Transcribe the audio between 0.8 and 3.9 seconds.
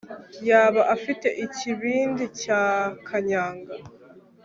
afite ikibindi cya kanyanga